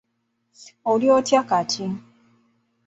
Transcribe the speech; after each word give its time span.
Oli 0.91 1.07
otya 1.17 1.41
kati? 1.49 1.85